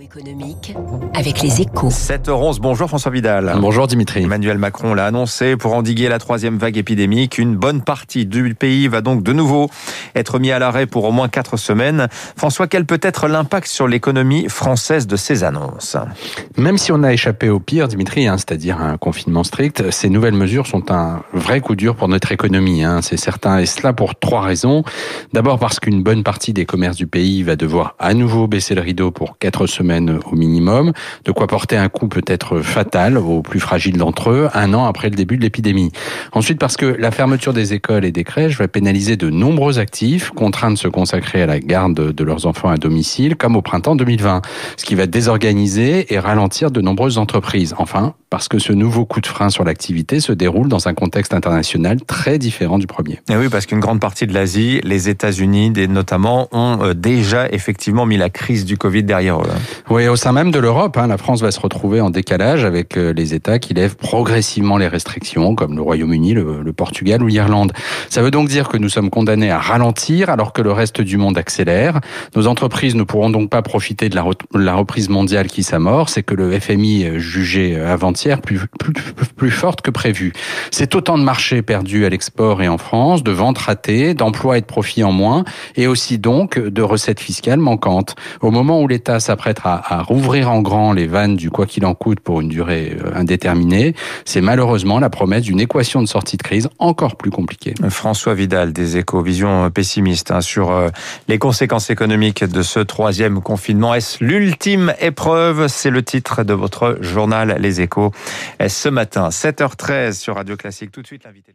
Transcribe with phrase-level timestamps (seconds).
[0.00, 0.74] Économique
[1.14, 1.90] avec les échos.
[1.90, 3.52] 7h11, bonjour François Vidal.
[3.60, 4.22] Bonjour Dimitri.
[4.22, 7.38] Emmanuel Macron l'a annoncé pour endiguer la troisième vague épidémique.
[7.38, 9.68] Une bonne partie du pays va donc de nouveau
[10.14, 12.08] être mis à l'arrêt pour au moins quatre semaines.
[12.36, 15.96] François, quel peut être l'impact sur l'économie française de ces annonces?
[16.56, 20.34] Même si on a échappé au pire, Dimitri, hein, c'est-à-dire un confinement strict, ces nouvelles
[20.34, 22.82] mesures sont un vrai coup dur pour notre économie.
[22.82, 24.84] Hein, c'est certain, et cela pour trois raisons.
[25.32, 28.80] D'abord parce qu'une bonne partie des commerces du pays va devoir à nouveau baisser le
[28.80, 30.92] rideau pour quatre semaines au minimum,
[31.24, 35.10] de quoi porter un coup peut-être fatal aux plus fragiles d'entre eux, un an après
[35.10, 35.92] le début de l'épidémie.
[36.32, 40.30] Ensuite, parce que la fermeture des écoles et des crèches va pénaliser de nombreux actifs
[40.30, 43.96] contraints de se consacrer à la garde de leurs enfants à domicile, comme au printemps
[43.96, 44.42] 2020,
[44.76, 47.74] ce qui va désorganiser et ralentir de nombreuses entreprises.
[47.78, 51.34] Enfin, parce que ce nouveau coup de frein sur l'activité se déroule dans un contexte
[51.34, 53.20] international très différent du premier.
[53.28, 58.06] Et oui, parce qu'une grande partie de l'Asie, les États-Unis notamment, ont euh, déjà effectivement
[58.06, 59.48] mis la crise du Covid derrière eux.
[59.90, 62.96] Oui, au sein même de l'Europe, hein, la France va se retrouver en décalage avec
[62.96, 67.72] euh, les États qui lèvent progressivement les restrictions, comme le Royaume-Uni, le, Portugal ou l'Irlande.
[68.08, 71.18] Ça veut donc dire que nous sommes condamnés à ralentir alors que le reste du
[71.18, 72.00] monde accélère.
[72.34, 76.34] Nos entreprises ne pourront donc pas profiter de la, reprise mondiale qui s'amorce et que
[76.34, 78.94] le FMI euh, jugeait avant-hier plus, plus,
[79.36, 80.32] plus forte que prévu.
[80.70, 84.60] C'est autant de marchés perdus à l'export et en France, de ventes ratées, d'emplois et
[84.60, 85.44] de profits en moins,
[85.76, 88.14] et aussi donc de recettes fiscales manquantes.
[88.40, 91.84] Au moment où l'État s'apprête à, à, rouvrir en grand les vannes du quoi qu'il
[91.86, 96.36] en coûte pour une durée euh, indéterminée, c'est malheureusement la promesse d'une équation de sortie
[96.36, 97.74] de crise encore plus compliquée.
[97.88, 100.88] François Vidal des Échos, vision pessimiste hein, sur euh,
[101.28, 103.94] les conséquences économiques de ce troisième confinement.
[103.94, 105.68] Est-ce l'ultime épreuve?
[105.68, 108.12] C'est le titre de votre journal Les Échos
[108.66, 110.92] ce matin, 7h13 sur Radio Classique?
[110.92, 111.54] Tout de suite, l'invité.